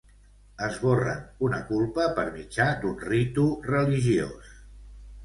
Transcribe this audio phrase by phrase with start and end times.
[0.67, 4.49] Esborren una culpa per mitjà d'un ritu religiós.